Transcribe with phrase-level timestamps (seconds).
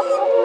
[0.00, 0.37] Oh,